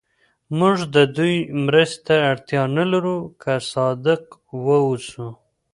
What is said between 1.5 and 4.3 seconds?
مرستې ته اړتیا نه لرو که صادق